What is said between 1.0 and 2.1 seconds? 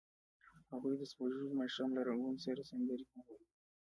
سپوږمیز ماښام له